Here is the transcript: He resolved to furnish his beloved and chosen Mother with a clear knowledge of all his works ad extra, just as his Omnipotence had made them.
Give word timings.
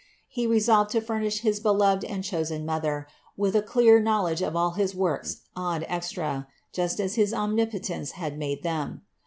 He 0.29 0.47
resolved 0.47 0.89
to 0.93 0.99
furnish 0.99 1.41
his 1.41 1.59
beloved 1.59 2.03
and 2.03 2.23
chosen 2.23 2.65
Mother 2.65 3.05
with 3.37 3.55
a 3.55 3.61
clear 3.61 3.99
knowledge 3.99 4.41
of 4.41 4.55
all 4.55 4.71
his 4.71 4.95
works 4.95 5.41
ad 5.55 5.85
extra, 5.87 6.47
just 6.73 6.99
as 6.99 7.13
his 7.13 7.35
Omnipotence 7.35 8.13
had 8.13 8.35
made 8.35 8.63
them. 8.63 9.03